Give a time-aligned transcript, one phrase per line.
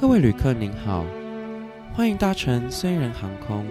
[0.00, 1.04] 各位旅客您好，
[1.92, 3.66] 欢迎搭乘虽然航空。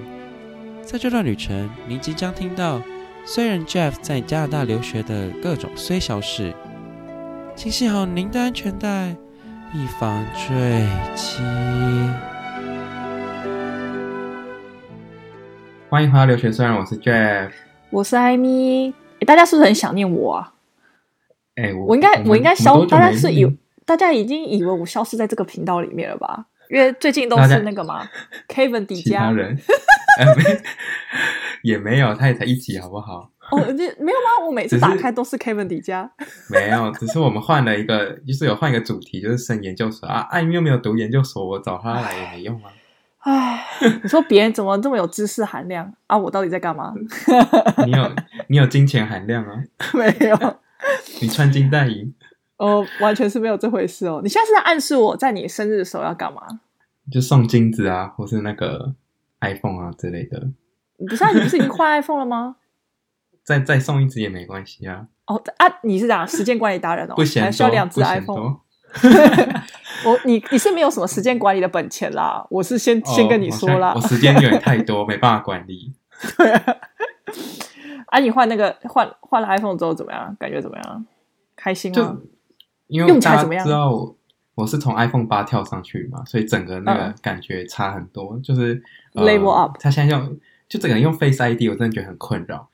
[0.83, 2.79] 在这段旅程，您即将听到
[3.25, 6.53] 虽然 Jeff 在加拿大留学的各种虽小事，
[7.55, 9.15] 请系好您的安全带，
[9.73, 11.41] 以防坠机。
[15.89, 17.49] 欢迎回到留学虽然，我是 Jeff，
[17.89, 18.93] 我是艾米。
[19.17, 20.53] 诶，大家是不是很想念我啊？
[21.55, 23.57] 哎，我我应该我，我应该消，大家是以。
[23.89, 26.45] 大家已经以为我消失在这个频道里面了吧？
[26.69, 28.07] 因为最近都是那个嘛
[28.47, 29.57] ，Kevin 底加人、
[30.21, 30.27] 呃，
[31.63, 33.31] 也没有，他也才一集，好不好？
[33.49, 34.45] 哦，这没有吗？
[34.45, 36.07] 我每次打开都是 Kevin 底加，
[36.51, 40.27] 没有，只是我们换了一个，就是有换一个主题，就是升研究所啊。
[40.29, 42.69] 艾米又没有读研究所，我找他来也没用啊。
[43.21, 43.65] 唉，
[44.03, 46.15] 你说别人怎么这么有知识含量啊？
[46.15, 46.93] 我到底在干嘛？
[47.87, 48.11] 你有
[48.49, 49.63] 你有金钱含量啊？
[49.95, 50.59] 没有，
[51.19, 52.13] 你穿金戴银。
[52.59, 54.19] 哦，完全是没有这回事哦！
[54.21, 56.41] 你现在是在暗示我在你生日的时候要干嘛？
[57.09, 58.93] 就送金子啊，或是那个
[59.39, 60.47] iPhone 啊之类的。
[61.07, 62.57] 不是啊，你不是已经换 iPhone 了吗？
[63.43, 65.07] 再再送一只也没关系啊。
[65.25, 67.15] 哦啊，你是讲时间管理达人哦？
[67.15, 68.57] 不嫌多，还需要两只 iPhone。
[70.05, 75.93] 我你你是没有什么时间管理的本钱啦，我是先、哦、先跟你说啦，我时间有点太多，没办法管理。
[76.37, 76.75] 对啊。
[78.07, 80.35] 啊，你换那个换换了 iPhone 之后怎么样？
[80.37, 81.05] 感觉怎么样？
[81.55, 82.17] 开心吗？
[82.89, 84.15] 因为大家知道我
[84.55, 88.35] 我是从 iPhone 八跳上去嘛，所以整个那个感觉差很多。
[88.35, 90.37] 嗯、就是 Level up，他现在用
[90.67, 92.67] 就整个人用 Face ID，我真的觉得很困扰。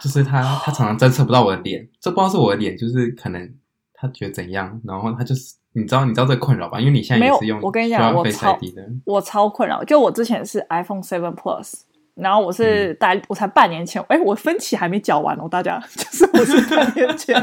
[0.00, 3.54] 就是他他常常侦测不到我的脸，这不知道是我的脸，就是可能
[3.94, 6.78] 他觉得怎样，然后他就是你知道你知道这个困扰吧？
[6.78, 8.58] 因为你现在也是用我跟你讲，我超
[9.04, 11.80] 我超困扰，就我之前是 iPhone Seven Plus。
[12.16, 17.36] 然后我是大，我才半年前，哎、嗯，我分期还没缴完哦，大家， 就是我是半年前，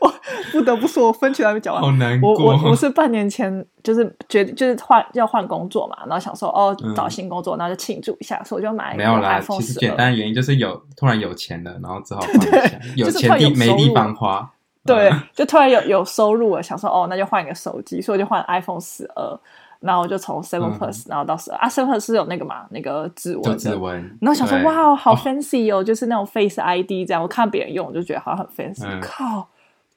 [0.00, 0.14] 我
[0.52, 2.32] 不得不说，我分期还没缴完，好难过。
[2.34, 9.10] 我我我是半年前，就是决定就是换要换工作嘛，然后想说哦，找新工作，然后就庆祝一下，所以我就买一个 iPhone 12。
[9.10, 14.48] 没有啦，其实简单的原因就是有突然有钱了，然后只好 换一下，有钱地没地方花，
[14.86, 19.40] 对，就突然有有收入了，想说哦，那就换一个手机，所以我就换 iPhone 十二。
[19.82, 23.94] 然后我就从 Seven Plus，、嗯、然后到十二啊，Seven Plus 是有那个嘛，那个指纹的，指纹。
[24.20, 27.20] 然后想说，哇，好 fancy 哦，哦，就是那种 Face ID 这样。
[27.20, 29.00] 我看别人用，我就觉得好像很 fancy、嗯。
[29.00, 29.48] 靠，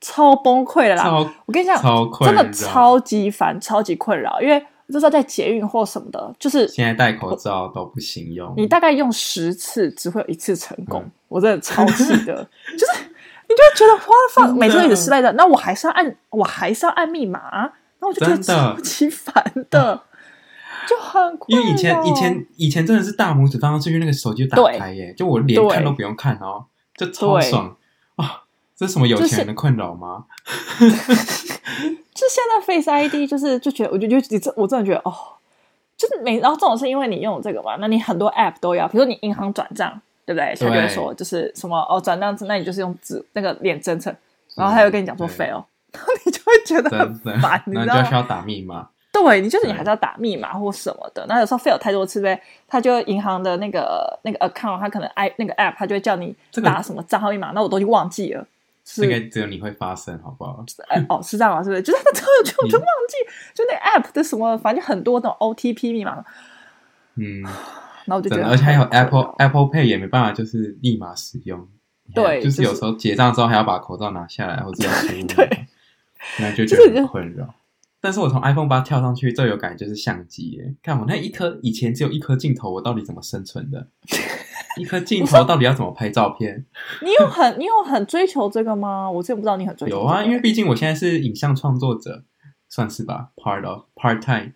[0.01, 1.09] 超崩溃的啦！
[1.46, 1.79] 我跟你讲，
[2.22, 4.41] 真的超级烦，超级困扰。
[4.41, 8.53] 因为就是在捷运或什么的，就是现在戴口罩都不行用。
[8.57, 11.02] 你大概用十次，只会有一次成功。
[11.03, 12.35] 嗯、我真的超气的，
[12.78, 13.03] 就是
[13.47, 17.72] 你就会觉得 花放每次都一直失败的，那我还是要按，我还是要按密码。
[18.07, 20.01] 我就觉得超级烦的，
[20.88, 27.75] 就很因为以前以前以前真的是大拇指放上去，那个手机就打开耶，就我连看都不用看哦，就超爽
[28.16, 28.43] 啊！
[28.75, 30.25] 这是什么有钱人的困扰吗？
[30.79, 35.13] 就， 就现在 Face ID 就是就觉得，我就觉得这我真的觉得哦，
[35.95, 40.53] 就是每然后这种是因为你用这个嘛，那你很多 App 都要，比如说你银行转账，对不对？
[40.59, 44.13] 他就会说就是什么哦转账，那你就是用指那个脸侦测，
[44.55, 45.63] 然后他又跟你讲说 fail。
[46.25, 48.01] 你就会觉得很烦，你知道吗？
[48.03, 48.89] 就需要打密码。
[49.11, 51.25] 对，你就是你还是要打密码或什么的。
[51.29, 58.45] 那有时候 fail 太多次呗，他就银行的那个那个 account，他可能 i 那个 app，他就会叫你打什么账号密码，那我都已经忘记了。
[58.84, 60.63] 这个只有你会发生，好不好？
[60.89, 61.63] 哎哦，是这样吗？
[61.63, 61.81] 是不是？
[61.81, 63.16] 就是他之后就我就忘记，
[63.55, 66.23] 就那个 app 的什么，反正很多那种 OTP 密码。
[67.16, 67.41] 嗯，
[68.05, 71.66] 然后我就觉得，而且还有 Apple Apple Pay 也没办法，就是立马使用。
[72.13, 74.91] 对，就是有时候结账之后还要把口罩拿下来，或者要
[75.34, 75.65] 对。
[76.40, 77.53] 那就觉得很困扰，
[78.02, 80.75] 但是我从 iPhone 八跳上去最有感觉就是相机耶。
[80.84, 83.88] 看我那一颗以前只有一颗镜头，我到底怎么生存的？
[84.78, 86.66] 一颗镜头到底要怎么拍照片？
[87.02, 89.09] 你有很你有很追求这个吗？
[89.09, 90.03] 我真不知道你很追求、这个。
[90.03, 92.24] 有啊，因为毕竟我现在是影像创作者，
[92.69, 94.52] 算是吧，part of part time。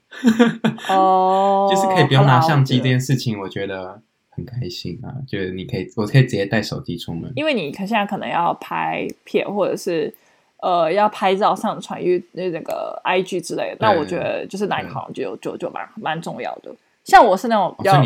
[0.89, 5.15] 哦、oh,，就是可以不用拿相机这件事情，我觉得很开心啊。
[5.25, 10.13] 就是你可以，我可以直接带手机出门，因为你可现在可能要拍片或者是。
[10.61, 16.69] 呃，要拍照上传，因为那个 IG 之类的，那我觉得就是哪一行就就就蛮蛮重要的。
[17.05, 18.01] 像我是那种比较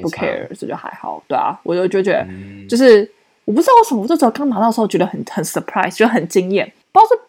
[0.00, 1.22] 不 care，这就还好。
[1.28, 2.26] 对啊，我就就觉得
[2.66, 3.10] 就是、嗯、
[3.44, 6.64] 我不知道为什么，我这时候刚拿到的时候觉得很很 surprise，就很惊艳。
[6.92, 7.22] 不知道是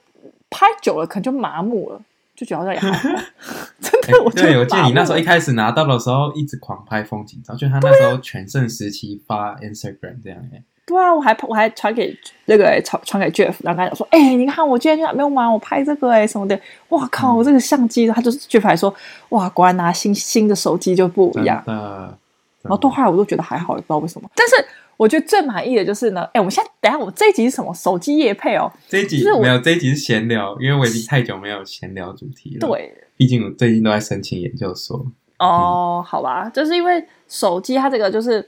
[0.49, 2.01] 拍久了可能就麻木了，
[2.33, 3.09] 就觉得好像也还好。
[3.81, 10.63] 真的，我对我记得你那时候一开始拿到的时候一直狂拍风景照，就他那时候全盛时期发 Instagram 这样哎。
[10.87, 16.57] 对啊，我还我还传给那个传传给 Jeff，然后他讲说：“哎、欸，你看我今天就没有玩，我拍这个哎什么的。”
[16.89, 18.93] 哇靠，我这个相机，他就是 Jeff 还说
[19.29, 24.29] ：“哇，果然拿新新的手机就不一样。”然后到后来我都觉得还好，也不知道为什么。
[24.33, 24.55] 但是
[24.95, 27.73] 我觉得最满意的就是呢，哎，我们现在等下，我们这一集是什么？
[27.73, 28.71] 手机夜配哦。
[28.87, 32.67] 这一集没有，这一集是闲聊，因为我已经太久没有闲聊主题了。
[32.67, 35.05] 对，毕竟我最近都在申请研究所。
[35.39, 38.43] 哦，好吧，就是因为手机它这个，就是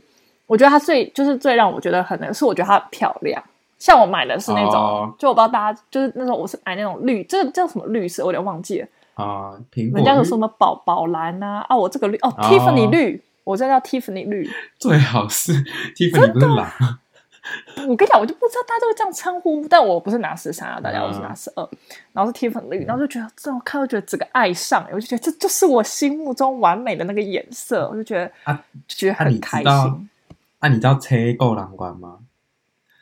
[0.49, 3.41] 我觉得它最就是最让我觉得很能是，我觉得它很漂亮。
[3.77, 9.53] 像我买的是那种，哦、就我不知道大家就是那种，我是买那种绿，这个叫什么绿色，我有点忘记了啊。
[9.71, 11.63] 苹果人家有什么宝宝蓝啊？
[11.69, 14.49] 啊，我这个绿哦，哦，Tiffany 绿，我这叫 Tiffany 绿。
[14.79, 15.53] 最好是
[15.95, 16.69] Tiffany 不是蓝。
[17.87, 21.67] 我跟你讲，我就不知道大家都会这样称呼，但我不是拿十三啊，大家我是拿十二，
[22.11, 29.71] 然后是 Tiffany 绿，然后就觉得这种看，我觉得整个爱上，我就觉得这就是我心目中完美的那个颜色，我就觉得啊，就觉得很开心。
[29.71, 29.97] 啊，
[30.67, 32.19] 你知道车够蓝光吗？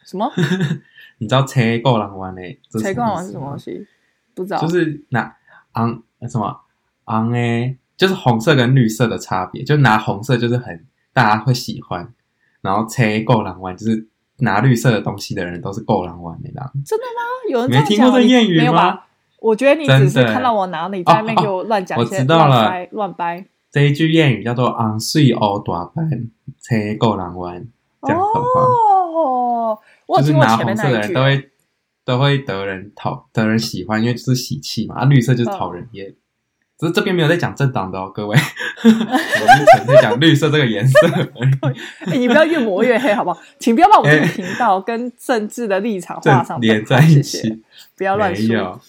[0.05, 0.31] 什么？
[1.17, 2.59] 你知道车够狼湾诶？
[2.71, 3.87] 车够狼湾是什么东西？
[4.35, 4.59] 不知道。
[4.61, 5.35] 就是拿
[5.73, 6.61] 昂什么
[7.05, 9.63] 昂诶，就是红色跟绿色的差别。
[9.63, 12.13] 就拿红色就是很大家会喜欢，
[12.61, 14.07] 然后车够狼湾就是
[14.37, 16.71] 拿绿色的东西的人都是够狼湾的啦。
[16.85, 17.21] 真的吗？
[17.49, 19.01] 有人没听过这谚语吗？
[19.39, 23.45] 我觉得你只是看到我拿你在那边给我乱讲一些乱掰乱掰。
[23.71, 26.09] 这一句谚语叫做“昂水欧大班，
[26.61, 27.67] 车够狼湾”，
[28.01, 29.79] 这样的话。
[30.19, 31.49] 就是拿红色的人都会
[32.05, 34.95] 都会得人讨得人喜欢，因为就是喜气嘛。
[34.95, 36.15] 啊，绿色就是讨人厌。
[36.79, 38.37] 只是这边没有在讲政党的哦，各位，
[38.83, 41.07] 我们纯粹讲绿色这个颜色。
[42.05, 43.41] 哎，你不要越抹越黑，好不好？
[43.59, 47.63] 请不要把我们这个频道跟政治的立场画上 连在一起，
[47.97, 48.79] 不要乱说。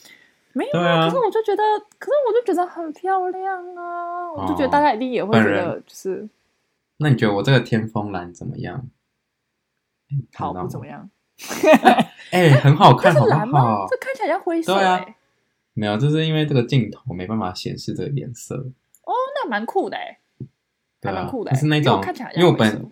[0.58, 1.62] 没有啊，可是我就觉得，
[1.98, 4.32] 可是我就觉得很漂亮啊！
[4.32, 6.28] 我就觉得大家一定也会觉得，就是。
[6.96, 8.88] 那你觉得我这个天风蓝怎么样？
[10.34, 11.08] 好不怎么样？
[12.32, 13.86] 哎、欸，很好看， 好不好？
[13.88, 15.06] 这看起来像灰色，对啊。
[15.74, 18.56] 没有，就是因为这个镜头没办法显示这个颜色。
[18.56, 20.18] 哦，那蛮酷的哎，
[21.02, 21.54] 还蛮酷的。
[21.54, 22.02] 是那种，
[22.34, 22.90] 因为我本，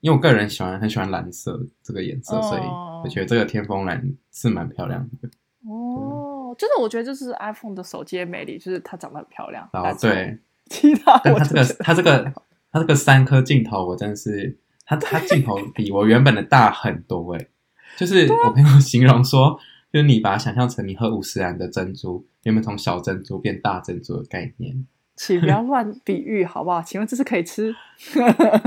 [0.00, 2.62] 因为我个人喜欢很喜欢蓝色这个颜色，哦、所以
[3.04, 4.02] 我觉得这个天风蓝
[4.32, 5.28] 是蛮漂亮的。
[5.68, 6.09] 哦，
[6.54, 9.68] 真的，我觉得这是 iPhone 的手机的魅力，就是它长得很漂亮。
[9.72, 10.38] 然后对，
[10.70, 12.32] 其他但它这个它这个
[12.72, 14.58] 它这个三颗镜头，我真的是。
[14.86, 17.48] 它它镜头比我原本的大很多诶，
[17.96, 19.56] 就是我朋友形容说，
[19.92, 24.84] 就是你把它想象成你喝五十岚的珍珠，有没有从小珍珠变大珍珠的概念？
[25.14, 26.82] 请不要 乱比喻好不好？
[26.82, 27.72] 请问这是可以吃？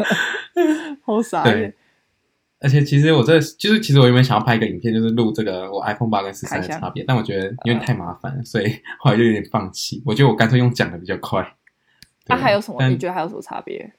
[1.03, 1.43] 好傻。
[1.43, 1.75] 对，
[2.63, 10.01] 而且其实我这就是其实我原本想要拍一个影片，就是录这个我 iPhone 八跟十三的差别，但我觉得因为太麻烦了，所以 后来就有点放弃。
[10.05, 11.45] 我觉得我干脆用讲的比较快。
[12.27, 12.87] 那还有什么？
[12.87, 13.93] 你觉得还有什么差别？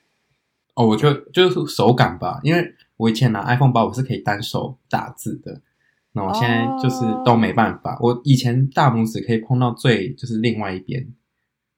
[0.73, 5.61] 哦，我觉得就是手感吧，因为我以前拿 iPhone 八，我是可以单手打字的，
[6.13, 7.93] 那我现在就是都没办法。
[7.97, 8.09] Oh.
[8.09, 11.07] 我以前大拇指可以碰到最就是另外一边，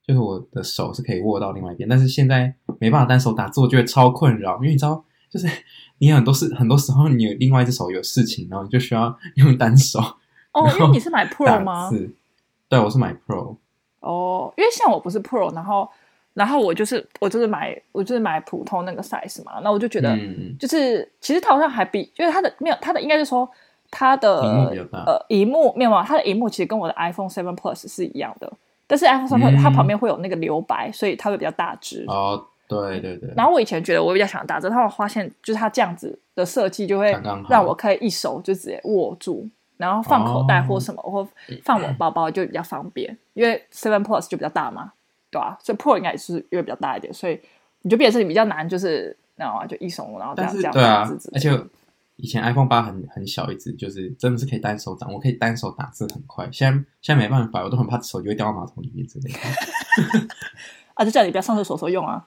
[0.05, 4.55] 就是我的手是可以握到另外一边，但是现在没办法单手打字，我觉得超困扰。
[4.55, 5.47] 因为你知道，就是
[5.97, 9.99] 你很多事，很多时候你有另外一只手有事情，然后你就需要用单手。
[9.99, 11.89] 哦，oh, 因为你是买 Pro 吗？
[11.89, 12.09] 是
[12.69, 13.55] 对，我是买 Pro。
[13.99, 15.89] 哦，oh, 因为像我不是 Pro，然后。
[16.37, 20.15] 然后我就是我就是买我就是买普通那个 size 嘛，那我就觉得
[20.59, 23.49] 就是、嗯、其实它好像还比就是它的没有它的应该是说
[23.89, 24.39] 它的
[24.91, 28.53] 呃荧幕没有嘛，它的荧幕其实跟我的 iPhone Seven Plus 是一样的，
[28.85, 32.05] 但是 iPhone Seven Plus 它旁边会有那个留白，嗯、所以它会比较大只。
[32.07, 33.33] 哦，对对对。
[33.35, 37.11] 然后我以前觉得我比较想打字，但我发现就是它这样子的设计就会
[37.49, 41.27] 让我可以一手就直接握住，然后放口袋或什么、哦、或
[41.63, 44.91] 放我包包就比较方便，因为 Seven Plus 就比较大嘛。
[45.29, 47.37] 对啊，所以 Pro 应该也是因为比较大一点，所以
[47.81, 50.73] 你就变成你比较难，就是那种啊，就一手然后这样这样。
[50.73, 51.51] 对啊，而且
[52.15, 56.47] 以前 iPhone 八很很小一只，就是真的是可以单手掌，我可以单手打字很快。
[56.51, 59.39] 现在现在没办法，我都很怕手机会掉到马桶里面之类的。
[60.95, 62.25] 啊，就叫你不要上厕所时候用啊。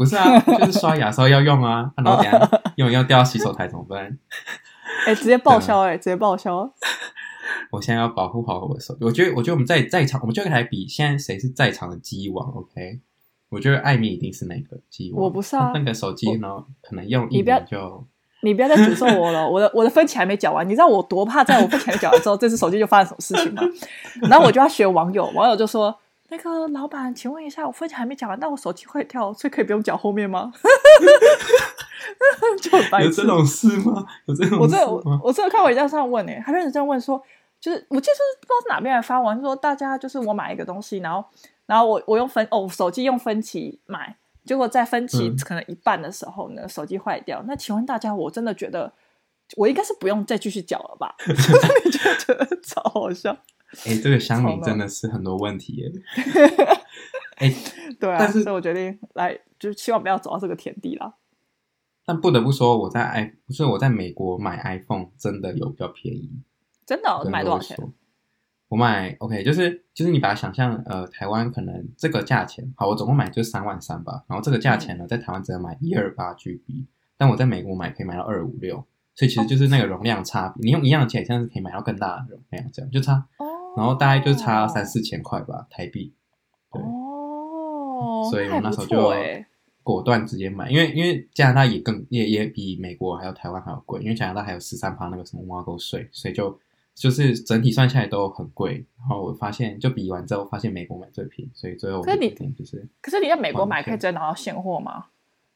[0.00, 4.00] 不是啊， 就是刷牙时候要用啊，然后等下用要掉到洗手台怎么办？
[5.04, 6.72] 哎、欸，直接报销哎、欸，直接报销。
[7.70, 9.04] 我现在要保护好我的手机。
[9.04, 13.00] 我觉得，我觉得我们在在场，我们就来比，现在谁是在场的机王？OK？
[13.50, 15.22] 我觉得艾米一定是那个机王。
[15.22, 16.48] 我不是啊，那个手机呢，
[16.80, 18.06] 可能用一年就
[18.42, 19.46] 你不要再诅咒我了。
[19.46, 23.62] 我的我的分歧还没缴完，你知道我多怕，在我分歧还没缴完之后，这只手机就发生什么事情吗？
[24.30, 25.94] 然后我就要学网友，网友就说
[26.30, 30.52] ：“那个老板，请问一下，我分期还没讲完，但我手机坏掉，所以可以不用缴后面吗？”
[32.62, 34.06] 就有这种事吗？
[34.26, 34.60] 有这种事吗？
[34.62, 37.22] 我这我我这个看网站上问诶，还有人这样问说。
[37.60, 41.22] 就是我记得是不知道是哪边来发文，说大家就是我买一个东西，然后
[41.66, 47.44] 然后我我用分哦手机用分期买，结果在分期可能一半的时候呢，嗯、手机坏掉。
[47.46, 48.90] 那请问大家，我真的觉得
[49.58, 51.14] 我应该是不用再继续缴了吧？
[51.84, 53.36] 你觉得超好笑？
[53.86, 55.92] 哎、欸，这个乡民真的是很多问题耶。
[57.36, 61.14] 哎、欸，对啊，但是所以我决定来，就希望不要走到这个田地啦。
[62.04, 66.30] 但不得不说，我在 i 不是我在美国买 iPhone 真的有比较便宜。
[66.84, 67.24] 真的、哦？
[67.30, 67.78] 买多少钱？
[68.68, 74.24] 我买 OK，就是就是你把它想象呃，台湾可能这个价钱，好，我总共买就三万三吧。
[74.28, 76.86] 然后这个价钱呢，在台湾只能买一二八 GB，
[77.16, 78.84] 但我在美国买可以买到二五六，
[79.14, 80.64] 所以其实就是那个容量差别。
[80.64, 83.26] 你用一样的钱，现在是可以买到更大的容量，这样就差。
[83.76, 86.12] 然后大概就差三四千块吧，台币。
[86.72, 86.82] 对。
[86.82, 88.28] 哦。
[88.30, 89.12] 所以我那时候就
[89.82, 96.58] 果断直接买，因为因为加拿大也更也也比美国还有台湾还要贵，因为加拿大还有十三趴那个什么挖沟税，所以就。
[96.92, 102.86] 就是整体算下来都很贵，然后我发现就比完之后发现美国买最便宜，所以最后我决定就是。
[103.00, 105.06] 可是你在美国买可以直接拿到现货吗？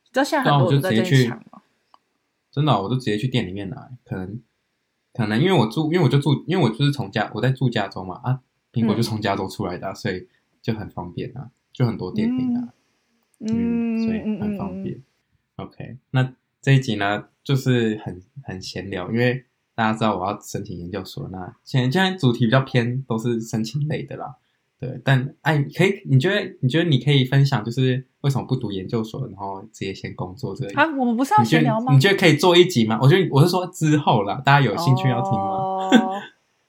[0.04, 1.60] 你知道现在很多人都在这抢吗？
[2.50, 3.90] 真的、哦，我就直接去店里面拿。
[4.04, 4.40] 可能
[5.14, 8.40] 可能因为我住，因为我就住，因为我就是从加我在住加州嘛啊，
[8.70, 10.28] 苹果就从加州出来的、啊嗯，所以
[10.60, 12.60] 就很方便啊，就很多店可以拿。
[13.40, 14.96] 嗯，嗯所以很方便。
[14.96, 19.46] 嗯、OK，那这一集呢，就是很很闲聊，因为。
[19.76, 24.36] 大家知道我要申请研究所，那现在现在主题比较偏都是申请类的啦，
[24.80, 25.00] 对。
[25.04, 26.02] 但哎，可以？
[26.06, 26.56] 你觉得？
[26.60, 30.74] 你觉得你可以分享，就是为什么不读研究所，然后直接先工作这里？
[30.74, 31.92] 啊，我们不是要闲聊吗？
[31.92, 32.98] 你觉得可以做一集吗？
[33.00, 35.38] 我觉得我是说之后啦，大家有兴趣要听吗？
[35.38, 35.90] 哦，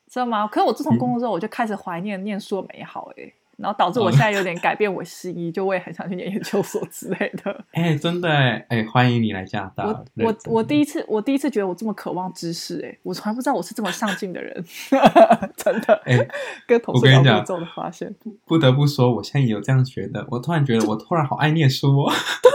[0.08, 0.48] 知道吗？
[0.48, 7.66] 可是我自从工作之后，我就开始怀念念书的美好，欸，诶然后导致我现在有点改变我心意，就我也很想去念研究所之类的。
[7.72, 9.86] 哎、欸，真的哎，哎，欢迎你来加拿大。
[9.86, 14.64] 我我我第一次我第一次觉得我这么渴望知识，哎，我从来不知道我是这么上进的人，
[15.56, 15.94] 真的。
[16.06, 16.28] 哎、欸，
[16.68, 20.26] 跟同事聊之后的发现不，不得不说，我现在也有这样觉得。
[20.30, 22.12] 我突然觉得，我突然好爱念书哦。
[22.44, 22.52] 对，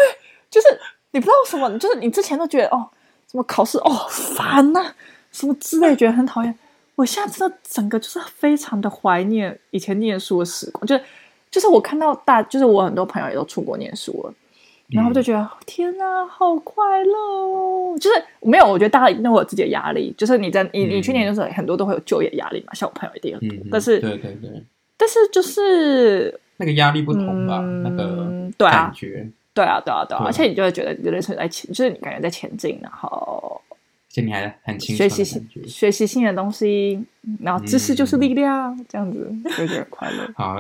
[0.51, 0.67] 就是
[1.13, 2.91] 你不知道什么，就是你之前都觉得哦，
[3.31, 4.95] 什么考试哦烦呐、啊，
[5.33, 6.55] 什么之类，觉得很讨厌。
[6.97, 11.03] 我现在真的整个就是非常的怀念以前念书的时光，就是
[11.51, 14.35] 就是我看到大，就是我很多朋友也都出国念书了，
[14.91, 17.97] 然后就觉得、嗯、天哪，好快乐哦！
[17.99, 24.63] 就是没有，我觉得大家一定会有自己的压力，就是你在你你去年的时候，很多都会有就业压力嘛，像我朋友一定很多，嗯、但是对对对，
[24.97, 33.61] 但是就是那个压力不同吧，嗯、那个感觉，对啊对啊对啊，对啊，而且你就会觉得你的人生在前，就是你感觉在前进，然后。
[34.11, 37.03] 现在你还很清楚学习性学习性的东西，
[37.41, 40.29] 然后知识就是力量，嗯、这样子就觉得快乐。
[40.35, 40.57] 好，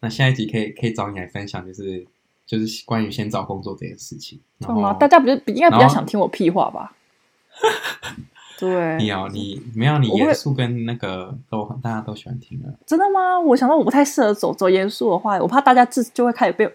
[0.00, 2.04] 那下一集可以可以找你来分享，就是
[2.44, 4.40] 就是关于先找工作这件事情。
[4.58, 4.92] 懂吗？
[4.94, 6.92] 大家不是应该比较想听我屁话吧？
[8.58, 12.74] 对，你要你没有你严肃跟那个都大家都喜欢听的。
[12.84, 13.38] 真的吗？
[13.38, 16.68] 我想到我不太适合走走严肃的话，我怕大家自就会开始被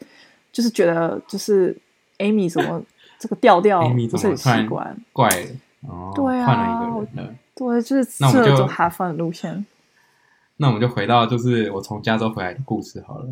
[0.54, 1.78] 就是觉得就是
[2.20, 2.82] Amy 怎么
[3.20, 5.30] 这个调调不是很习惯怪。
[5.88, 7.36] 哦，对啊，换了一个人了。
[7.56, 9.66] 对，就是适合走哈佛的路线。
[10.58, 13.28] 那我们就回到就是我从加州回来的故事好了。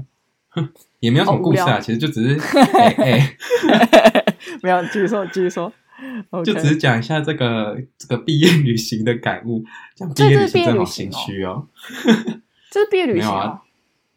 [0.50, 0.70] 哼，
[1.00, 2.40] 也没有什么故事啊，其实就只是
[2.78, 3.36] 哎哎，
[4.62, 5.72] 没有，继续说，继续说。
[6.44, 9.64] 就只是讲一下这个这个毕业旅行的感悟。
[9.96, 11.68] 这样毕业旅行真好心虚哦。
[12.70, 13.62] 这是毕业旅行 啊，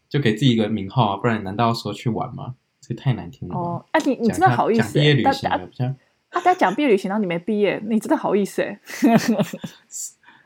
[0.09, 2.55] 就给自己一个名号啊，不然难道要说去玩吗？
[2.81, 3.57] 这太难听了。
[3.57, 4.99] 哦，哎，你你真的好意思？
[4.99, 5.95] 毕业旅行比较。
[6.37, 8.79] 他在讲毕业旅行，然后你没毕业，你真的好意思哎？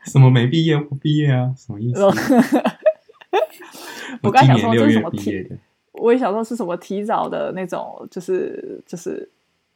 [0.05, 1.53] 什么没毕业不毕业啊？
[1.57, 2.01] 什么意思？
[4.23, 5.45] 我刚想说这是什么提？
[5.91, 9.29] 我也想说是什么提早的那种，就是就是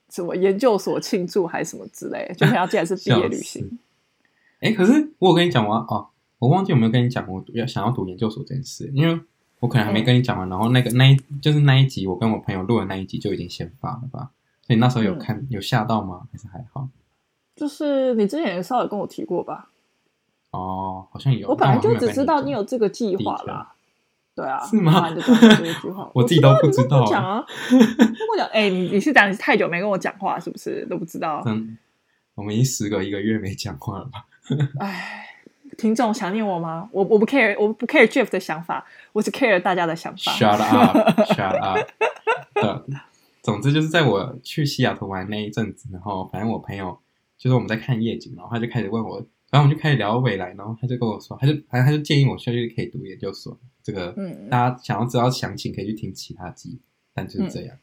[0.09, 3.77] 什么研究所庆祝还是什么之类，就想要既然是毕业旅行。
[4.61, 6.07] 哎，可是我有跟你讲完哦，
[6.39, 9.19] 我忘记有没有跟你讲我要想要读研究所这件事，因为
[9.59, 10.47] 我可能还没跟你讲完。
[10.47, 14.29] 然后那个那一就是那一集，我跟我朋友录的那一集就已经先发了吧。
[14.65, 16.21] 所以那时候有看、嗯、有吓到吗？
[16.31, 16.87] 还是还好？
[17.55, 19.69] 就是你之前也稍微跟我提过吧？
[20.51, 21.47] 哦，好像有。
[21.47, 23.71] 我本来就只知道你有这个计划啦。
[24.35, 25.07] 对啊，是吗？
[25.85, 27.05] 我，我自己都不知道。
[27.05, 31.41] 讲啊，跟我讲，哎、欸，你你是讲你太久没跟我讲话，是不是都不知道？
[31.45, 31.77] 嗯，
[32.33, 34.25] 我们已经时隔一个月没讲话了吧？
[34.81, 35.27] 哎，
[35.77, 36.89] 听众想念我吗？
[36.91, 40.33] 我我不 care，我不 care Jeff 的想法，我只 care 大家的想法。
[40.33, 42.89] Shut up！Shut up！
[43.45, 46.97] 总之就是在我去西雅图玩那一阵子，然后反正我朋友
[47.37, 49.17] 就是我们在看夜景，然后他就开始问我，
[49.51, 53.55] 然后我们就开始聊未来，然后他就跟我说，他就反正他就建议我下去可以读研究所。
[53.83, 56.79] 这个，嗯，大家想要知道详情可以去听其他集，
[57.13, 57.75] 但就是这样。
[57.75, 57.79] 嗯、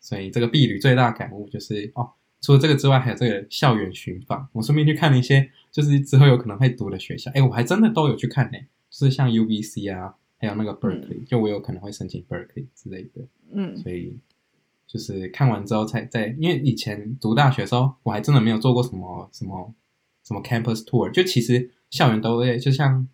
[0.00, 4.48] 所以这个毕旅最大的感悟就是哦，除了这个之外，还有这个校园寻访。
[4.52, 7.30] 我顺便去看了一些，就是之后有可能会读的学校。
[7.34, 8.58] 哎，我还真的都有去看呢，
[8.90, 13.22] 就是像 UBC 啊，还有那个 Berkeley，、嗯、就我有可能会申请 Berkeley 之类的。
[13.52, 14.18] 嗯，所以。
[14.94, 19.74] 就是看完之后才在，因为以前读大学的时候，我还真的没有做过什么什么
[20.22, 21.10] 什么 campus tour。
[21.10, 23.08] 就其实校园都会，就像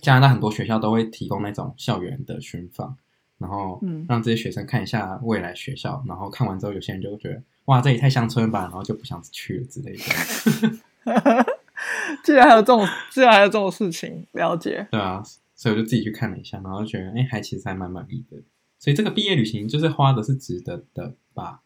[0.00, 2.96] 加拿大很多学校都会提供那种校园的巡访，
[3.38, 6.00] 然后让这些学生看一下未来学校。
[6.06, 11.44] 然后看完之后，有些人就会觉得哇，这里太乡村吧，然后就不想去了之类的。
[12.22, 14.86] 竟然还有这种，竟然还有这种事情，了解。
[14.92, 15.20] 对啊，
[15.56, 18.36] 所以我就自己去看了一下，然后觉得，哎，还其实还蛮满意的。
[18.84, 21.62] 所以这个毕业旅行就是花的是值得的吧？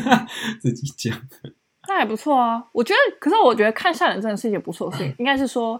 [0.58, 1.14] 自己讲，
[1.86, 2.64] 那还不错啊。
[2.72, 5.14] 我觉得，可是我觉得看校园真的是一件不错的事情。
[5.20, 5.78] 应该是说，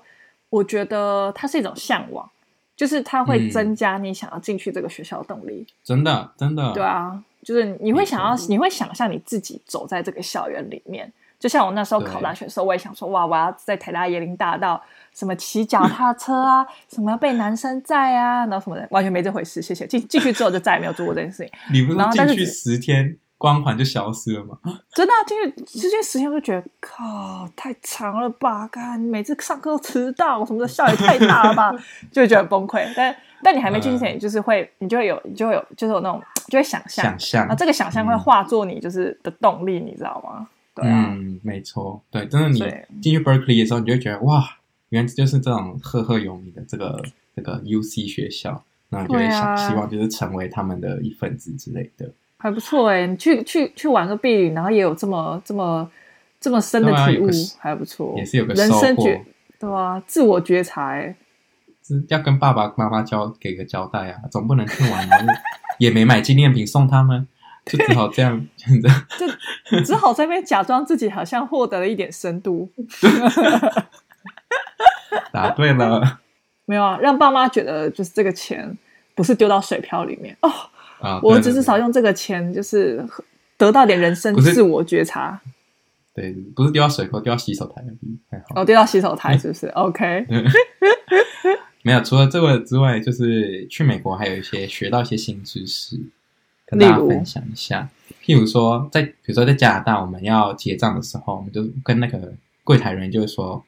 [0.51, 2.31] 我觉得它是一种向往，
[2.77, 5.67] 就是它会增加你想要进去这个学校的动力。
[5.83, 6.75] 真的，真的。
[6.75, 11.11] 对啊，就是你会想要，你会想象你自己走在这个校园里面。
[11.45, 14.81] 就像我那时候考大学的时候，我也想说，哇，我要在台大椰林大道
[15.13, 19.61] 什么骑脚踏车啊，什么被男生载啊，然后什么的，完全没这回事。
[19.61, 19.87] 谢谢。
[19.87, 21.53] 进进去之后就再也没有做过这件事情。
[21.71, 24.57] 你不是进去十天，光环就消失了吗？
[24.97, 28.67] 真的进去进去十天，就觉得靠，太长了吧？
[28.69, 31.71] 看每次上课都迟到，什么的，效也太大了吧？
[32.11, 32.91] 就会觉得很崩溃。
[32.97, 40.49] 但但你还没进去前，你就是会，你就会有，你就会有，就是有那种，就会想象，想象，啊，这个想象会化作你就是的动力，嗯、你知道吗？
[40.75, 44.45] 对啊、嗯，没错，对，真的，你进去 Berkeley 的时候，你就会觉得哇，
[44.89, 47.01] 原来就是这种赫赫有名的这个
[47.37, 55.89] 这个 UC 学校，那你就会想、啊、希望就是成为他们的一份子之类的，还不错哎，你去去去玩个毕旅，然后也有这么这么
[56.41, 57.29] 这么深的体悟，
[57.59, 59.25] 还不错，也是有个人生觉，
[59.61, 61.15] 对啊，自我觉察哎，
[62.09, 65.09] 要跟爸爸妈妈交给个交代啊，总不能去玩
[65.79, 67.29] 也没买纪念品送他们。
[67.67, 68.89] 就只好这样，真的，
[69.71, 72.71] 就只好在那边假装自己好像获得了一点深度。
[75.33, 76.21] 答对了，
[76.67, 78.77] 没有啊，让爸妈觉得就是这个钱
[79.15, 80.51] 不是丢到水漂里面哦。
[81.01, 83.05] 啊，我只是少用这个钱，就是
[83.57, 85.41] 得到点人生自我觉察。
[86.15, 87.83] 对，不是丢到水沟，丢到洗手台
[88.31, 88.63] 还好。
[88.63, 90.27] 哦，丢到洗手台是不是？OK。
[91.83, 96.01] 没有，除了这个之外，就是去美国还有一些学到一些新知识。
[96.67, 97.89] 跟大家分享一下，
[98.25, 102.33] 譬如说，在比如说在加拿大，我们要结账的时候，我们就跟那个
[102.65, 103.63] 柜台人员就会说：“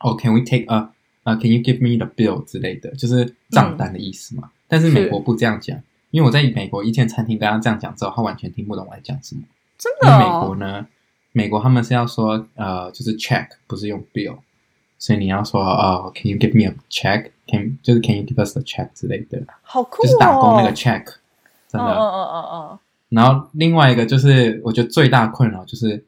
[0.00, 0.90] 哦，Can we take a
[1.22, 4.42] 啊？Can you give me the bill 之类的，就是账单的意思嘛。
[4.44, 9.42] 嗯”但是美国不这样讲，因为我在美国一间餐厅跟他这样讲之后，他完全听不懂我在讲什么。
[9.78, 10.08] 真的？
[10.08, 10.86] 因为美国呢，
[11.32, 14.38] 美国他们是要说呃，就是 check，不是用 bill，
[14.98, 21.04] 所以你要说哦，Can you give me a check？Can 就是 Can you give us a check 之类的，好酷哦，就是打工那个 check。
[21.70, 22.78] 真的，嗯嗯嗯嗯，
[23.10, 26.04] 然后另外一个就是，我觉得最大困扰就是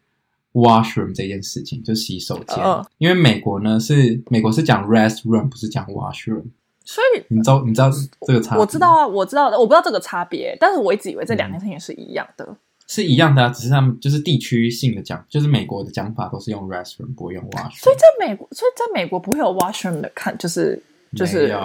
[0.52, 2.58] washroom 这件事情，就是洗手间。
[2.58, 6.44] Uh, 因为美国呢是美国是讲 restroom，不是讲 washroom。
[6.84, 7.88] 所以你知道你知道
[8.26, 8.60] 这个差别？
[8.60, 12.44] 我知道啊，我知道的，我不知道这个差别，但是我一直以为这两件事情是一样的。
[12.48, 12.56] 嗯、
[12.88, 17.80] 是一样的啊，只是他们就是地区性的讲，就是美国的讲法都是用 restroom，不会用 washroom。
[17.80, 20.82] 所以在美国，所以在美国不会有 washroom 的看，就是
[21.16, 21.56] 就是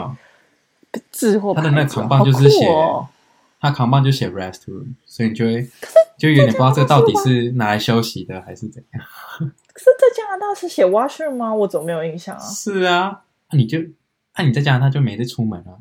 [1.11, 2.67] 字或他的那个扛棒就是写。
[3.59, 5.67] 他扛棒就写 restroom，所以你就会
[6.17, 9.03] 就有点不知道这到底是拿来休息的还是怎样。
[9.73, 11.53] 可是，在加拿大是写 washroom 吗？
[11.53, 12.39] 我怎么没有印象啊？
[12.39, 13.79] 是啊，那你就
[14.37, 15.77] 那你在加拿大就没得出门啊。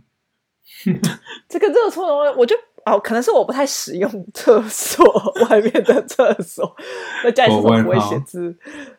[1.49, 5.05] 这个热出门，我就哦，可能是我不太使用厕所
[5.49, 6.77] 外面的厕所，
[7.25, 8.55] 在家里是不会写字。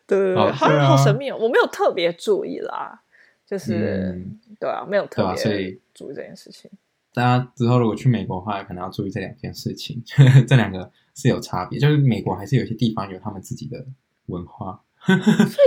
[0.08, 3.00] 对对对，好好神秘哦，我没有特别注意啦，
[3.46, 4.20] 就是
[4.60, 6.70] 对啊，没有特别注意这件事情。
[7.18, 11.80] 大家之后如果去美国的话，可能要注意这两件事情，呵 呵这两个是有差别。
[11.80, 13.84] 就是美国还是有些地方有他们自己的
[14.28, 14.84] 文化。
[15.08, 15.16] 所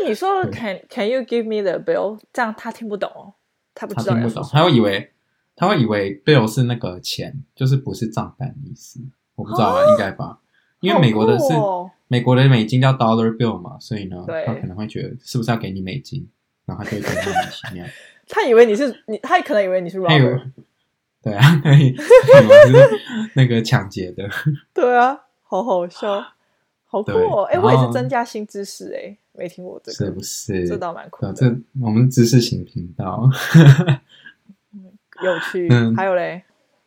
[0.01, 2.21] 以你说 Can Can you give me the bill？
[2.33, 3.35] 这样他听不懂哦，
[3.75, 4.15] 他不知道。
[4.15, 5.11] 他听不懂，他会以为
[5.57, 9.01] 他会以为 bill 是那个钱，就是不是账单的意思。
[9.35, 10.39] 我不知道啊，应该吧？
[10.79, 16.29] 因为美国的是、哦、美国的美金叫 dollar bill 嘛，所以呢，他可能会觉得是不是要给你美金，
[16.65, 17.85] 然后他就会觉得莫名其妙。
[18.29, 20.49] 他以为你是你，他可能以为你是 robber。
[21.23, 21.95] 对啊， 可以，
[23.37, 24.29] 那个抢劫的。
[24.73, 26.25] 对啊，好好笑，
[26.87, 27.43] 好酷哦！
[27.45, 30.67] 哎，我也是增加新知识哎，没听过这个，是不是？
[30.67, 31.33] 这倒蛮酷的。
[31.35, 31.47] 这
[31.83, 33.29] 我们知识型频道，
[35.23, 35.69] 有趣。
[35.69, 36.43] 嗯，还有嘞，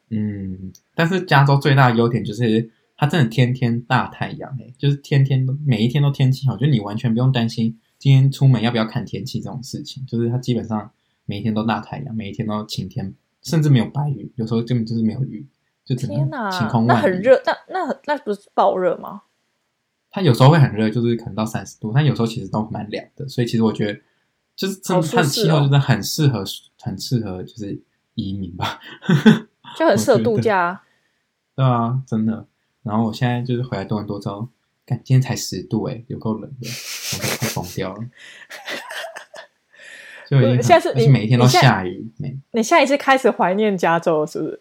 [0.09, 10.91] 嗯，但是加州最大的优点就是它真的天天大太阳哎，就是天天都每一天都天气好，就你完全不用担心今天出门要不要看天气这种事情，就是它基本上
[11.25, 13.13] 每一天都大太阳，每一天都晴天。
[13.43, 15.45] 甚至没有白雨，有时候根本就是没有雨，
[15.85, 16.15] 就整个
[16.49, 16.87] 晴空万里。
[16.87, 19.23] 那很热，那那那不是爆热吗？
[20.09, 23.27] 它有时候会很热，就是可能到三十度，但有时候其实都蛮凉的。
[23.27, 23.99] 所以其实我觉得，
[24.55, 26.43] 就是它的气候真的很适合，
[26.81, 27.81] 很适合就是
[28.13, 28.79] 移民吧，
[29.77, 30.83] 就很适合度假。
[31.55, 32.45] 对啊，真的。
[32.83, 34.47] 然后我现在就是回来多伦多之后，
[34.85, 36.67] 看今天才十度诶，有够冷的，
[37.13, 38.03] 我都快疯掉了。
[40.41, 42.11] 对，现在是你每一天都下雨。
[42.51, 44.59] 你下一次开始怀念加州是不是？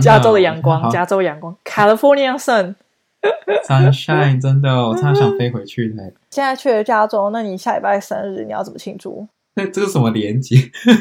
[0.00, 2.74] 加州的阳光，加州阳光，California sun。
[3.66, 6.12] Sunshine，真的，我超想飞回去的。
[6.30, 9.26] 现在去了加州，那你下礼拜生日你要怎么庆祝？
[9.54, 10.56] 那这是什么连接？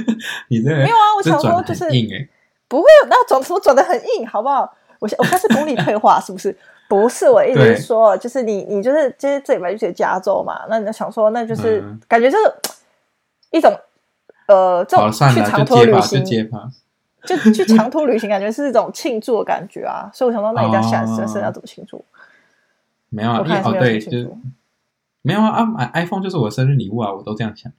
[0.49, 1.15] 你这、没有啊？
[1.17, 2.27] 我想说就是硬哎，
[2.67, 4.61] 不会有那转什么转的很硬，好不好？
[4.99, 6.55] 我我开始功力 退化，是不是？
[6.87, 12.53] 不是，我一直是说，就是你你就是就是这礼拜去加州嘛，那你就想说，那就是、嗯、感觉就是
[13.51, 13.75] 一种
[14.47, 16.23] 呃，这种去长途旅行，
[17.25, 20.09] 就去长途旅行，感觉是一种庆祝的感觉啊。
[20.13, 22.03] 所以我想到，那你家下次生日要怎么庆祝？
[23.09, 24.37] 没有啊，我哦对，就
[25.21, 27.71] 没有啊啊买 iPhone 就是我生日礼物啊，我都这样想。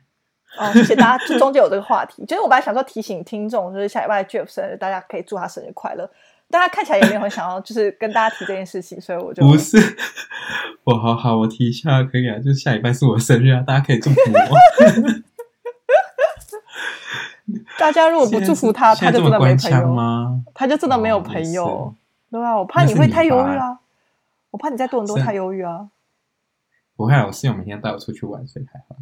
[0.59, 6.11] 哦，谢谢大家，就中间有这个话题，就是我本来想说提醒听众，就是下礼拜 Jeff 生日，大家可以祝他生日快乐。
[6.51, 9.77] 大家看起来也没有很想要，就是跟大家提这件事情，所以我就不是
[10.85, 14.57] 我好好我提一下可以啊，就是下礼拜是我生日啊，大家可以祝福我。
[17.79, 20.43] 大家如果不祝福他，他就真的没朋友吗？
[20.55, 21.95] 他就真的没有朋友，哦、
[22.31, 23.79] 对啊，我怕你会太忧郁啊，
[24.51, 25.89] 我怕你在多伦多太忧郁啊。
[26.97, 28.97] 不会啊，我室友每天带我出去玩，所以还好。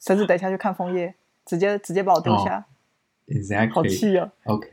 [0.00, 1.14] 甚至等一下去看枫叶，
[1.46, 2.58] 直接直接把我丢下。
[2.58, 2.64] 哦
[3.28, 4.68] Exactly，好气啊！OK，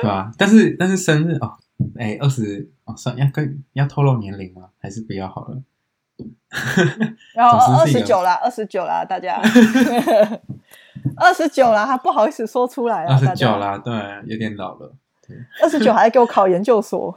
[0.00, 0.30] 对吧？
[0.38, 1.58] 但是但是生日哦，
[1.98, 4.70] 哎，二十哦，算要跟要透露年龄吗？
[4.78, 5.60] 还是不要好了？
[7.34, 9.40] 然后二十九啦，二十九啦，大家
[11.16, 13.12] 二十九啦，还不好意思说出来啊。
[13.14, 13.92] 二十九啦，对，
[14.26, 14.94] 有点老了。
[15.62, 17.16] 二十九还给我考研究所？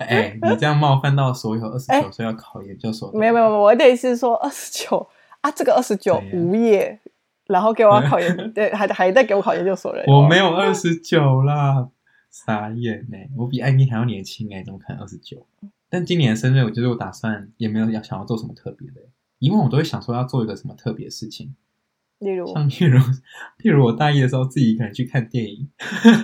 [0.00, 3.10] 哎，你这样冒犯到所有二十九岁要考研究所？
[3.12, 5.08] 没有没有，我的意思是说二十九
[5.40, 6.98] 啊，这个二十九无业。
[7.46, 10.04] 然后给我考研，对，还还在给我考研究所人。
[10.06, 11.88] 我没有二十九啦，
[12.30, 13.16] 傻眼呢！
[13.38, 15.46] 我比艾米还要年轻哎，怎么可能二十九？
[15.90, 19.00] 但今年的生日，我就是我打算也没有要想要做什么特别的。
[19.38, 21.54] 以往我都会想说要做一个什么特别的事情，
[22.18, 22.98] 例如像例如，
[23.58, 25.68] 例如我大一的时候自己一个人去看电影。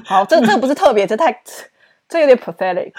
[0.04, 1.42] 好，这这个不是特别，这太
[2.08, 2.92] 这有点 pathetic。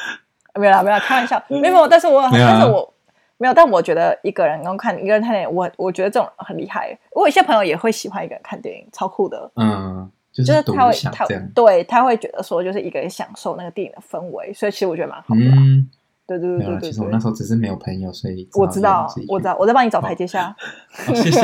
[0.56, 2.92] 没有啦，没有啦，开玩笑，没有，但是我但是我。
[3.38, 6.98] 没有，但我觉得一个人刚看一个人看电影，我我觉得这种很厉害。
[7.12, 9.52] 我有一些朋友也会喜欢一个人看电影，超酷的。
[9.56, 15.42] 嗯，就是他会他对他会觉得说，就是一个人享受那个电影的氛围，所以其实我觉得蛮好的。
[15.42, 15.90] 嗯，
[16.28, 16.90] 对对对对对。
[16.90, 20.56] 其实我那时候只是没有朋友，所以我知道，我知道，我在帮你找台阶下。
[21.16, 21.40] 谢谢。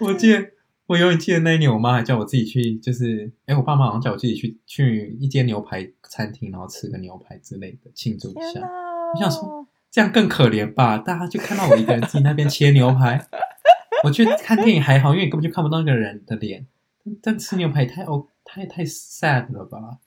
[0.00, 0.52] 我记得。
[0.88, 8.60] 我永远记得那一年，我妈还叫我自己去，就是，哎，我爸妈好像叫我自己去去一间牛排餐厅，然后吃个牛排之类的庆祝一下。
[9.12, 10.96] 我想说，这样更可怜吧？
[10.98, 13.26] 大家就看到我一个人自己那边切牛排。
[14.04, 16.64] 我去看电影还好，因为你根本就看不到那个人的脸。
[17.20, 19.98] 但吃牛排太哦，太太 sad 了吧？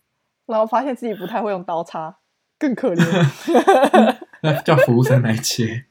[0.50, 2.18] 然后发现自己不太会用刀叉，
[2.58, 4.16] 更可怜。
[4.42, 5.86] 那叫服务生来切。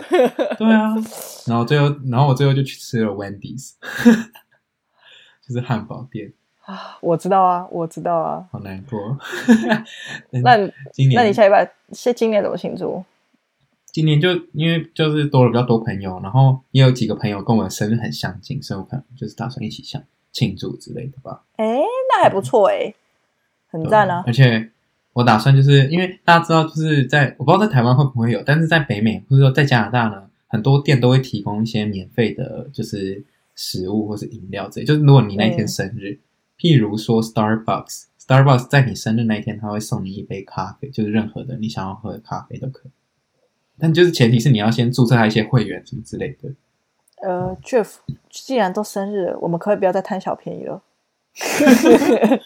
[0.59, 0.94] 对啊，
[1.47, 3.73] 然后最后，然后我最后就去吃了 Wendy's。
[5.47, 6.33] 就是汉堡店
[6.66, 9.18] 啊，我知道啊，我知道啊，好难过。
[10.42, 10.57] 那
[10.92, 13.03] 今年，那你下礼拜，是今年怎么庆祝？
[13.87, 21.42] 今年就因为就是多了比较多朋友，然后也有几个朋友跟我的生日很相近，所以我可能就是打算一起想庆祝之类的吧。
[21.57, 21.79] 哎，
[22.11, 22.94] 那还不错哎，
[23.68, 24.24] 很赞啊！
[24.26, 24.70] 而且
[25.12, 33.24] 我打算就是因为大家知道，就是在我不知道在台湾会不会有，但是在北美或者说在加拿大呢，很多店都会提供一些免费的，就是。
[33.61, 36.18] 食物或是饮料之类，就是如果你那天生日，嗯、
[36.57, 42.92] 譬如说 Starbucks，Starbucks 在你生日那一天，他会送你一杯咖啡，就是任何的你想要喝的咖啡都可以。
[43.76, 46.50] 但就是前提是你要先注册他一些会员什么之类的。
[47.20, 47.94] 呃，Jeff，
[48.31, 50.81] 既然都生日了，我们可以不要再贪小便宜了。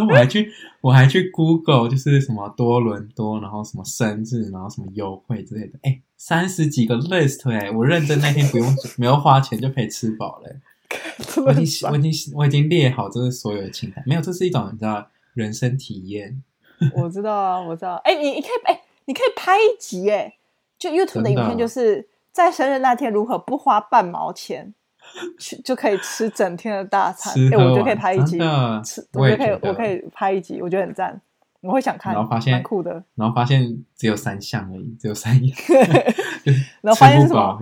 [0.00, 5.78] 我还去，我还去 Google，就是什么多伦多，然后什么生日，然后什么优惠之类的。
[5.82, 11.42] 哎、欸，三十几个 list，哎、欸，我认真那天不用没有花钱就可以吃饱嘞、欸。
[11.44, 16.42] 我已经我已经我已经列好这是所有的清单，没有，这是一种你知道人生体验。
[16.94, 17.94] 我知道啊，我知道。
[18.04, 20.34] 哎、欸，你你可以哎、欸，你可以拍一集哎、欸，
[20.78, 24.74] 就 YouTube 的影片，就是在生日那天如何不花半毛钱。
[25.38, 28.38] 去就可以吃整天的大餐，哎、欸，我觉得可以拍一集，
[28.84, 31.20] 吃我觉得可以，我可以拍一集，我觉得很赞，
[31.60, 35.56] 我会想看，然后发现蛮酷的，然后发现只有三项而已，只有三样，
[36.82, 37.58] 然后发现是什么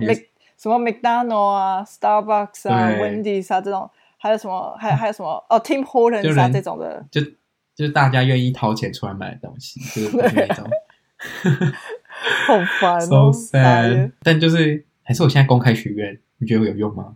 [0.57, 7.21] 什么 McDonald 啊、Starbucks 啊、Wendy's 啊这种，还有什么，还有还有什么哦，Tim Hortons 啊这种的，就
[7.75, 10.65] 就是大家愿意掏钱出来买的东西，就是那种，
[12.47, 17.15] 好烦哦，so sad，但就是还是我现在公开许愿，你觉得会有用吗？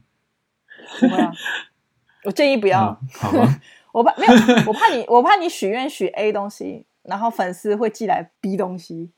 [0.99, 1.31] 不会啊，
[2.25, 2.97] 我建议不要。
[3.01, 3.59] 嗯、好吧，
[3.91, 4.33] 我怕没有，
[4.67, 9.11] 我怕你， 我怕你许愿许 A 东西，然后粉丝会寄来 B 东西。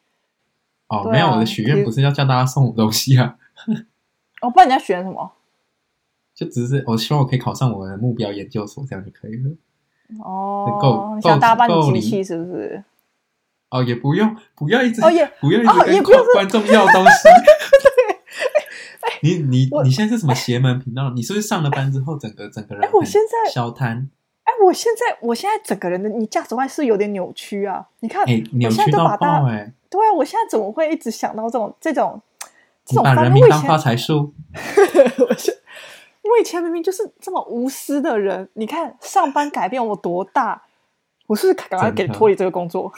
[0.88, 3.38] 哦，啊、没有，我的许愿不是要叫大家送我东西啊。
[4.42, 5.34] 我不知道你要许愿什么？
[6.34, 9.52] 就只是我希望我可以考上我的目标研究所，这样就可以了。
[10.24, 12.84] 哦，够你想大家帮你机器是不是？
[13.70, 17.30] 哦，也不用，不要一直，哦也不要一直跟观众要东西。
[19.22, 21.10] 你你你现在是什么邪门频道？
[21.12, 24.10] 你是不是上了班之后，整个整个人哎，我现在小摊。
[24.44, 27.86] 哎，我现在我现在整个人的你价值观是有点扭曲啊！
[28.00, 29.72] 你看，哎，扭曲到爆哎！
[29.90, 32.22] 对啊，我现在怎么会一直想到这种这种
[32.86, 33.04] 这种？
[33.04, 34.34] 把人民当发财树。
[36.24, 40.62] 我我以前明明就是这么无私的人，你看上班改变我多大，
[41.28, 42.92] 我是不是赶快给脱离这个工作？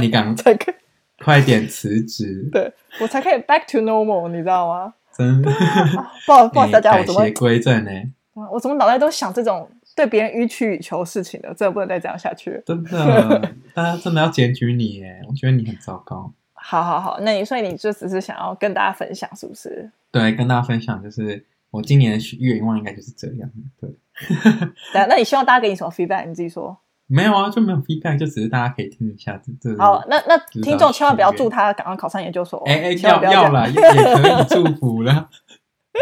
[0.00, 0.56] 你赶 快
[1.18, 4.94] 快点辞职，对我才可以 back to normal，你知道吗？
[5.16, 5.50] 真的，
[6.26, 7.90] 不好不好意思，大家我怎么归正呢？
[8.50, 11.52] 我怎么脑袋都想这种对别人予取予求事情的？
[11.54, 12.62] 真的不能再这样下去了。
[12.64, 15.20] 真的，大家真的要检举你耶！
[15.28, 16.32] 我觉得你很糟糕。
[16.54, 19.90] 好好好，那你所以你就只是想要跟大家分享，是不是？
[20.10, 21.44] 对，跟大家分享就是。
[21.72, 23.88] 我今年的愿望应该就是这样，对。
[24.92, 26.26] 对，那你希望大家给你什么 feedback？
[26.26, 26.78] 你自己说。
[27.12, 29.76] 没有啊，就没有 feedback，就只是大家可以听一下这。
[29.76, 32.58] 好，那那听众千万不要祝他赶快考上研究所。
[32.66, 35.28] 哎哎，要要了，也可以祝福了。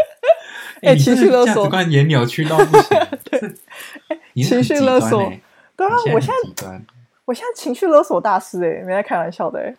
[0.83, 2.99] 哎，情绪勒索，价值观也扭曲到不行。
[3.29, 5.31] 对，情绪勒索。
[5.77, 6.81] 对啊，我现在
[7.25, 9.75] 我现在情绪勒索大师哎，没在开玩笑的哎。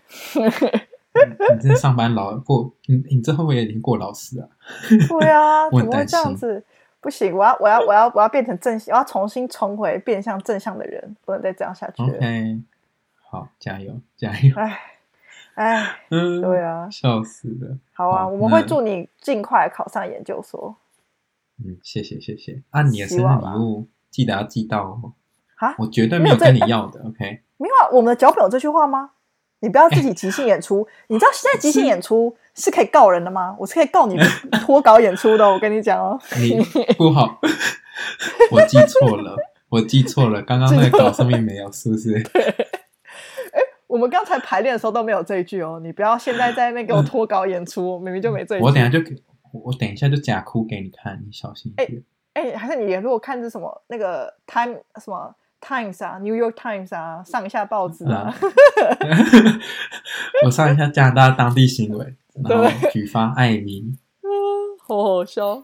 [1.56, 4.48] 你这上班老过，你你这会不会也已经过劳死啊？
[4.89, 6.63] 对啊，怎么会这样子？
[7.02, 12.10] 不行，我要我要我要我要变成正向，我要重新重回变向正向的人，不能再这样下去了。
[12.10, 12.62] OK，
[13.30, 14.56] 好，加油加油！
[14.56, 14.80] 哎
[15.56, 17.78] 哎，嗯，对啊，笑死了。
[17.94, 20.76] 好啊，我们会祝你尽快考上研究所。
[21.66, 22.62] 嗯，谢谢谢谢。
[22.70, 25.14] 按你的生日礼物记得要寄到哦。
[25.56, 27.02] 啊，我绝对没有跟你要的。
[27.02, 29.12] OK，没有啊，我们的脚本有这句话吗？
[29.62, 33.56] 你不要自己即兴演出， 欸、你知道现在即兴演出是可以告人的吗？
[33.58, 34.17] 我是可以告你
[34.65, 36.19] 脱稿演出的，我跟你讲哦。
[36.38, 36.60] 你
[36.95, 37.39] 不好，
[38.52, 39.36] 我记错了，
[39.69, 42.21] 我记错了，刚刚那个稿上面没有，是不是？
[42.34, 42.41] 对。
[42.43, 48.65] 哎、欸，我们刚才排练的时候都没有这一句哦，你不要现在在那给我脱稿演出，明明就没这一句。
[48.65, 49.15] 我等下就给，
[49.54, 52.04] 我等一下就假哭给你看，你小心一点。
[52.34, 58.34] 哎、欸欸，还是你如果看是什么那个 time 什么？Times 啊，New York Times 啊，上一下报纸啊。
[60.43, 63.95] 我上一下加拿大当地新闻，然后举发艾米。
[64.24, 64.28] 嗯，
[64.86, 65.62] 好好笑，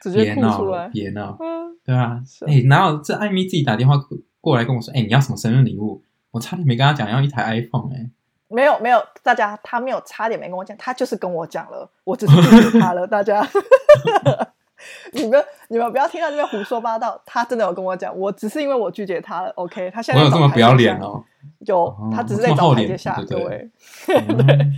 [0.00, 0.88] 直接哭出来。
[0.88, 1.36] 别闹，
[1.84, 2.22] 对啊。
[2.46, 3.94] 哎，然后这艾米自己打电话
[4.40, 7.92] 过来跟我说：“哎，你要什么生日礼物？”我差点没跟他讲要一台 iPhone。
[7.92, 8.08] 哎，
[8.48, 13.46] 没有没有，大家他没有差点没跟我讲，他就是跟我讲了，我只是拒绝他了，大家。
[15.12, 19.50] 你们你们不要听到这边胡说八道，他真的有跟我讲，我只是因为我拒绝他了。
[19.56, 21.22] OK，他现在我有这么不要脸哦？
[21.60, 23.14] 有，他只是在找台阶下。
[23.28, 23.70] 各位，
[24.06, 24.72] 对，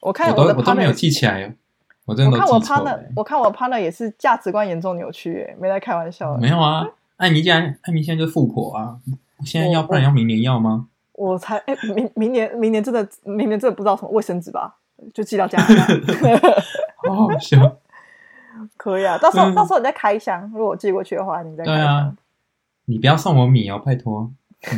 [0.00, 1.54] 我看我的我都没有记起来，
[2.04, 6.36] 我真的我看我 partner，我看我 partner 也是价值观严重扭曲，哎，没在开玩笑。
[6.36, 8.96] 没有啊，艾米既然艾米现在就是富婆啊，
[9.44, 10.86] 现在要不然要明年要吗？
[11.12, 14.76] 我才哎，明明年明年真的明年真的不知道什么卫生纸吧，
[15.12, 15.74] 就寄到家 里。
[17.08, 17.76] 好好笑。
[18.76, 21.76] 可以啊，到时候、嗯、到时候你再开箱，如果我寄过去的话，你再开箱。
[21.76, 22.16] 对啊，
[22.86, 24.30] 你不要送我米哦，拜托。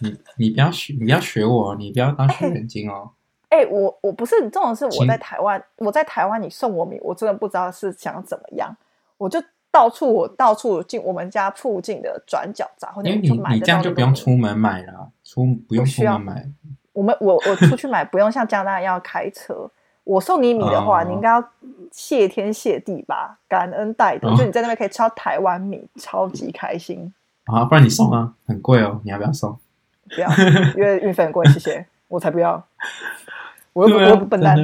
[0.00, 3.10] 你你你不要学，你不要学我，你不要当学人精哦。
[3.48, 8.76] 哎、欸欸，我我不是，这种是我在台湾，我在台湾，你送我米，我真的不知道是想怎么样，
[9.18, 16.48] 我就到处我到处进我们家附近的转角杂货店，因为你你这样就不用出门买了，出不用出门买。
[16.92, 19.68] 我们我我出去买不用像加拿大要开车。
[20.06, 21.44] 我送你米的话，你应该要
[21.90, 24.32] 谢天谢地吧，感恩戴德。
[24.36, 27.12] 就你在那边可以吃到台湾米，超级开心。
[27.46, 29.58] 啊，不然你送啊，很贵哦，你要不要送？
[30.08, 30.30] 不要，
[30.76, 32.64] 因为运费很贵，谢谢，我才不要。
[33.72, 34.56] 我又我又不笨蛋。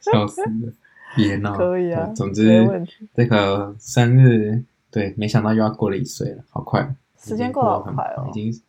[0.00, 0.72] 笑死了，
[1.14, 1.56] 别闹。
[1.56, 2.68] 可以啊，总之
[3.14, 8.62] 这个生日，对，没想到又要过了一岁了，好快，时间过得好快哦，已经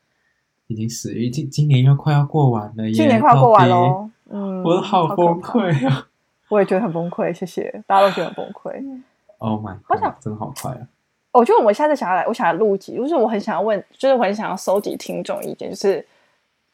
[0.68, 4.12] 已经十月，今今年又快要过完了，今年快要过完喽。
[4.32, 6.08] 嗯，我好崩溃啊！
[6.50, 9.02] 我也觉得很崩溃，谢谢大家都觉得很崩溃。
[9.38, 10.88] Oh my，我想真的好快啊！
[11.32, 16.06] 我觉得我们下次想要来，我想要录集，就是我很想要问，就是我很想要收集听众意见，就是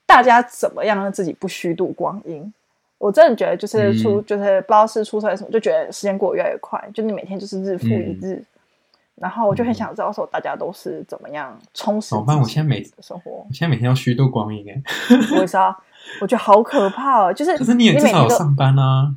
[0.06, 2.54] 大家怎么样让自己不虚度光阴？
[2.98, 8.36] 我真的觉得，就是出，嗯、就是不知道是出错什么，就觉得时间过得越来越快，就你每天就是日复一日。
[8.36, 8.46] 嗯、
[9.16, 12.16] 然后我就很想知道说，大家都是怎么样充实？
[12.16, 14.82] 我现在每生活，我现在每天要虚度光阴哎！
[15.36, 15.76] 我也是啊。
[16.22, 17.34] 我觉得好可怕哦！
[17.34, 19.12] 就是，可是你也至少有上班啊。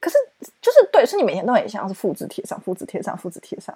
[0.00, 0.16] 可是，
[0.62, 3.74] 就是对，是你每天都很像是复制贴上、复制贴上、复制贴上。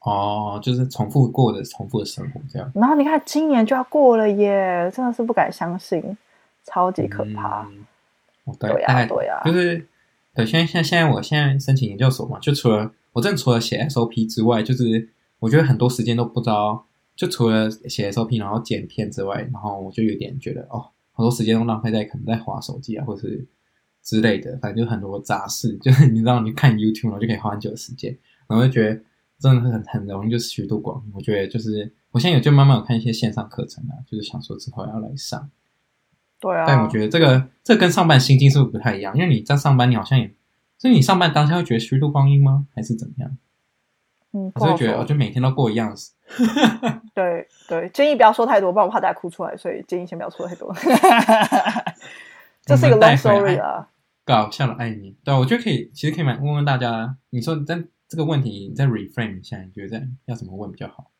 [0.00, 2.70] 哦，就是重复过的、重复的生活这样。
[2.74, 6.16] 然后你看，今年就要过了耶，真的是不敢相信，
[6.64, 7.66] 超级可怕。
[8.46, 9.86] 嗯、对呀，对呀，就是
[10.34, 10.44] 对。
[10.44, 16.86] 现在，现在，现在，我现在申请研究所嘛，就除了我真的除了写 SOP 之外，就是我觉得很多时间都不知道。
[17.16, 23.46] 就除了写 SOP，然后剪片之外，然后我就有点觉得哦，很多时间都浪费在可能在划手机啊，或者是
[24.02, 28.16] 之类的，反正就很多杂事， 就是你知道，你看 YouTube 然后就可以花很久的时间，
[28.48, 28.98] 然后就觉得
[29.38, 31.12] 真的很很容易就是虚度光阴。
[31.14, 35.50] 我觉得就是我现在有就慢慢有看一些线上课程啊，就是想说之后要来上。
[36.40, 39.14] 对啊，但我觉得这个这个跟上班心境是不是不太一样？
[39.14, 40.34] 因为你在上班，你好像也，
[40.80, 42.66] 所以你上班当下会觉得虚度光阴吗？
[42.74, 43.36] 还是怎么样？
[44.32, 46.14] 嗯，我就觉得我就每天都过一样子。
[47.12, 50.74] 对对，建议不要说太多，不然我怕大家哭出来，所以建议先不要说太多。
[52.64, 53.90] 这是一个 long story 啊。
[54.24, 61.10] 搞笑的爱你，对，我觉得可以，其实可以问问大家，你说在这个问题，你再 reframe 一下，你觉得要怎么问比较好？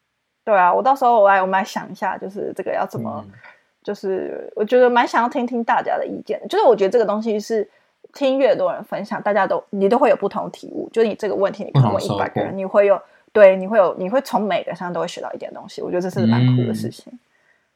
[0.43, 3.23] 对啊，我到时候我来我们来想一下，就是这个要怎么。
[3.29, 3.35] 嗯
[3.83, 7.67] 就是我觉得蛮想要听听大家的意见，就是我觉得这个东西是
[8.13, 10.89] 听越多人分享，大家都你都会有不同体悟。
[10.93, 13.01] 就是你这个问题，你可能问一百个人，你会有
[13.33, 15.81] 对，你会有，你会从每个上都会学到一点东西。
[15.83, 17.13] 我觉得这是蛮酷的事情。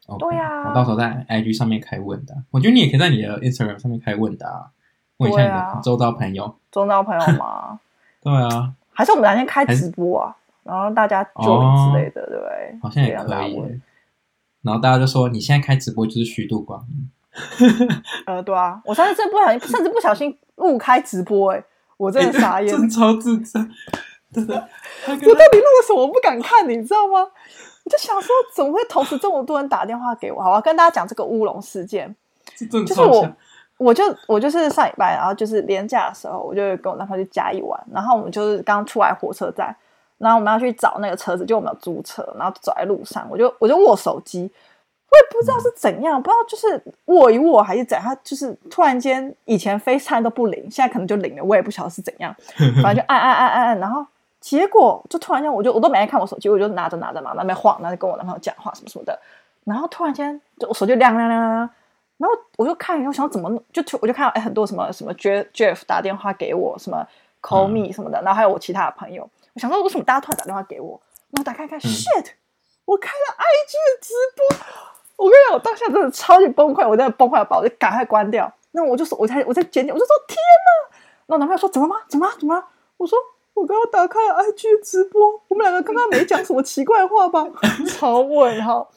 [0.09, 4.71] 嗯、对呀、啊，我到时候在 IG 上面开问答，我觉得你也可以在你的 Instagram 上面开问答，
[5.19, 6.55] 问一下你的周遭朋友。
[6.71, 7.81] 周遭朋友吗？
[8.23, 10.37] 对啊，还是我们哪天开直播啊？
[10.63, 12.79] 然后大家 join 之类的，对不对？
[12.83, 13.81] 好像也可以。
[14.63, 17.11] 然后大家就说：“你现在开直播就是虚度光阴。”
[18.27, 21.65] 呃，对啊，我上次真的不小心，甚至不小心误开直播、欸，哎，
[21.97, 23.59] 我真的傻眼，真超自责。
[24.33, 24.55] 真的，
[25.07, 25.17] 我到
[25.51, 26.01] 底录了什么？
[26.01, 27.21] 我不敢看，你知道吗？
[27.85, 30.41] 我就想说，怎么会同时这么多人打电话给我？
[30.43, 32.15] 好，我要跟大家讲这个乌龙事件。
[32.87, 33.29] 就是我，
[33.79, 39.75] 我就我就是上礼拜，然后就是连假的时候，我就跟我男朋友去嘉义玩，然后我们就是刚出来火车站。
[40.19, 44.51] 然后我们要去找那个车子，就我们有租车，然后走在路上，我就我就握手机，我
[45.17, 52.35] 也不知道是怎样，不知道就是握一握还是怎样，他就是突然间以前 FaceTime 都不灵，现在可能就灵 了，我也不晓得是怎样，
[52.83, 54.07] 反正就按按按按按，然后
[54.41, 59.19] 结果就突然间我就我都没爱看我手机，我就拿着拿着嘛，那边晃，然后跟我男朋友讲话什么什么的，
[59.65, 61.71] 然后突然间就我手机亮亮亮亮，
[62.19, 67.07] 然后我就看，我想怎么就我就看到哎很多什么什么 Jeff Jeff 打电话给我，什么
[67.43, 69.29] Call Me 什么的，然后还有我其他的朋友。
[69.55, 71.01] 我想说，为什么大家突然打电话给我？
[71.31, 72.27] 然后打开看、嗯、，shit！
[72.85, 74.94] 我开了 IG 的直播。
[75.17, 78.53] 我跟你讲，我当下真的超级崩溃，我在崩溃，把我就赶快关掉。
[78.73, 80.97] 那我就说，我在我在捡点，我就说天哪！
[81.27, 81.97] 然后男朋友说，怎么吗？
[82.09, 82.33] 怎么了？
[82.39, 82.65] 怎么了？
[82.97, 83.17] 我说
[83.55, 87.45] 我刚刚打开了 IG 直播，我们两个刚刚没讲什么奇怪的话吧？
[87.87, 88.91] 超问号，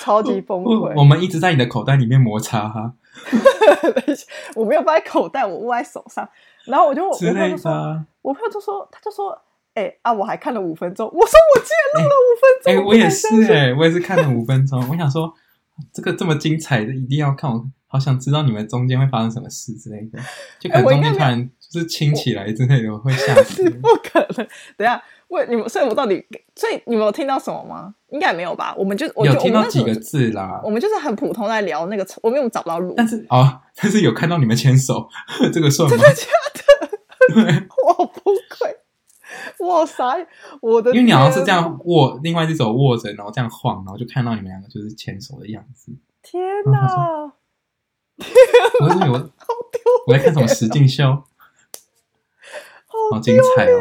[0.00, 1.00] 超级崩溃我。
[1.00, 2.92] 我们一直在你的口袋里面摩擦哈。
[4.56, 6.28] 我没有放在口袋，我握在手上。
[6.64, 7.70] 然后我就我朋友就说，
[8.22, 9.38] 我朋友就说，他就说。
[9.74, 10.12] 哎、欸、啊！
[10.12, 11.06] 我还看了五分钟。
[11.06, 12.72] 我说我竟然录了五分钟。
[12.72, 14.84] 哎、欸欸，我也是哎、欸，我也是看了五分钟。
[14.90, 15.32] 我想说，
[15.92, 17.50] 这个这么精彩的，一定要看。
[17.50, 20.18] 我好想知道你们中间会发生什么事之类的。
[20.60, 23.64] 就可能中间突然就是亲起来之类的，我会吓死。
[23.80, 24.46] 不可能！
[24.76, 26.22] 等一下，问你们，所以我到底，
[26.54, 27.94] 所以你们有听到什么吗？
[28.10, 28.74] 应该没有吧？
[28.76, 30.60] 我们就我就有听到几个字啦。
[30.62, 32.92] 我们就是很普通在聊那个，我们又找不到路。
[32.94, 35.08] 但是哦，但是有看到你们牵手，
[35.50, 35.96] 这个算吗？
[35.96, 37.34] 真的假的？
[37.34, 38.76] 对，我崩溃。
[39.60, 40.26] 哇塞！
[40.60, 45.92] 我的，因为你好像是这样握，另外一只手握着，然后这样晃，然后就看到你们两个就是牵手的样子。
[46.22, 47.32] 天哪！
[48.80, 49.30] 我以为我
[50.06, 51.04] 我在看什么实境秀，
[53.10, 53.80] 好精彩哦！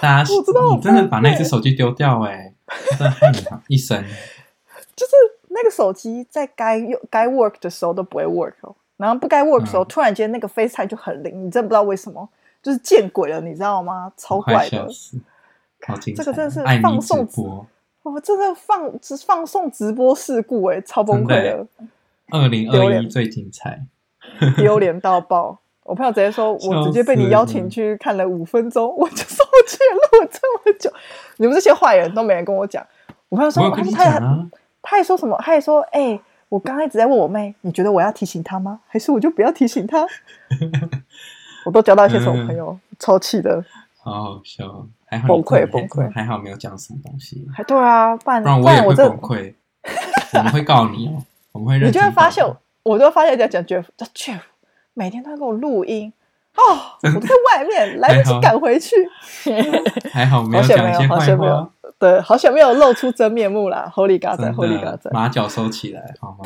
[0.00, 2.54] 大家，我知道你真的把那只手机丢掉哎，
[2.90, 4.02] 真的害你一生。
[4.94, 5.12] 就是
[5.48, 12.28] 那个手机在该用该 work 的时候都不会 work 哦，然后不该 work 的时候，突然间那个 FaceTime 就很灵，你真的不知道为什么。
[12.64, 14.10] 就是见鬼了，你知道吗？
[14.16, 14.88] 超怪的，
[16.16, 17.66] 这个真的是放送直播，
[18.02, 21.66] 我真的放直放送直播事故哎、欸，超崩溃的。
[22.30, 23.82] 二零二一最精彩，
[24.56, 25.58] 丢脸到爆！
[25.84, 30.90] 我朋友直接说，我直接被你邀请去看了五分钟，我就说我居然录了这么久，
[31.36, 32.82] 你们这些坏人都没人跟我讲。
[33.28, 34.18] 我朋友说，他还
[34.80, 35.36] 他还说什么？
[35.42, 38.80] 他还说，哎、欸，我刚刚一直在问我妹，你觉得我要提醒他吗？
[38.86, 40.06] 还是我就不要提醒他？
[41.64, 43.64] 我都交到一些什么朋友，嗯、超气的，
[44.02, 49.54] 好好笑，还好崩溃崩溃，还好没有讲什么东西，还对啊，不然不然我也会崩溃，
[50.34, 51.22] 我们会告你哦，
[51.52, 52.44] 我们会认，你就会发现，
[52.82, 54.40] 我就会发现在讲 Jeff，叫 Jeff，
[54.92, 56.12] 每天都要给我录音
[56.56, 56.62] 哦，
[57.02, 58.94] 我在外面来不及赶回去，
[60.12, 66.38] 还好没有讲一些坏话，对，好险没有露出真面目啦，Holy God，Holy God，马脚收起来，好吗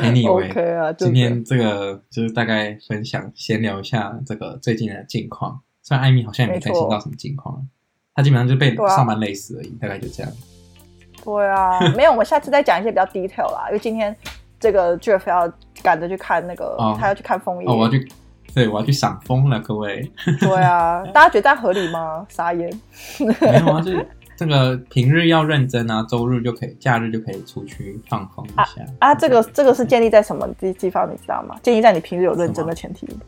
[0.00, 5.60] ？Anyway，、okay 啊、今天这个就是大概分享闲聊一下这个最近的近况。
[5.82, 7.66] 虽然艾米好像也没更新到什么近况，
[8.14, 10.32] 她基本上就被上班累死而已，啊、大概就这样。
[11.22, 13.66] 对啊，没有，我们下次再讲一些比较 detail 啦。
[13.68, 14.14] 因为今天
[14.60, 15.50] 这个 Jeff 要
[15.82, 17.68] 赶着去看那个，哦、他要去看枫叶。
[17.68, 18.06] 哦，我要去，
[18.54, 20.10] 对，我要去赏枫了，各位。
[20.40, 22.26] 对啊，大家觉得这样合理吗？
[22.28, 22.70] 傻眼。
[23.20, 28.82] 没有啊，就是这个平日要认真啊，周日就可以，假日就可以出去放风一下。
[28.98, 31.08] 啊，啊这个这个是建立在什么地地方？
[31.10, 31.56] 你知道吗？
[31.62, 33.06] 建立在你平日有认真的前提。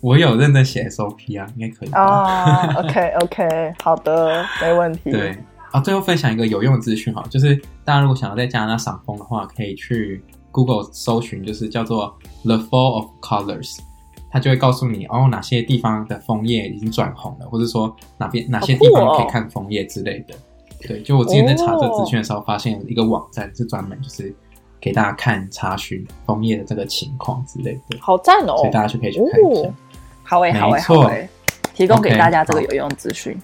[0.00, 1.90] 我有认真写 SOP 啊，应该可以。
[1.92, 5.10] 啊、oh,，OK OK，好的，没问题。
[5.10, 5.34] 对
[5.72, 7.56] 啊，最后分享一个有用的资讯哈，就是
[7.86, 13.78] 大家如果想要在加拿大赏枫的话，可以去 Google 搜寻，就是叫做 The Fall of Colors，
[14.34, 20.34] 它就会告诉你哦，哪些地方的枫叶已经转红了，或者说哪边哪些地方可以看枫叶之类的。
[20.34, 20.38] 哦、
[20.88, 24.34] 对，就我之前在查这资讯的时候，发现有一个网站是专门就是。
[24.80, 28.54] 给大家看查询枫叶的这个情况之类的，好赞哦！
[28.58, 29.62] 所以大家就可以去看一下。
[29.62, 29.74] 哦、
[30.22, 31.26] 好诶，好诶，好诶，
[31.72, 33.34] 提供给大家这个有用资讯。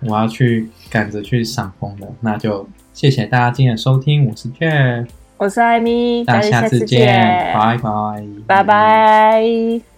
[0.00, 4.28] 我要去赶着去赏枫了，那就谢谢大家今天的收听。
[4.28, 5.06] 我是 Jeff，
[5.38, 7.06] 我是艾米，大家下次见，
[7.54, 9.95] 拜拜，拜拜。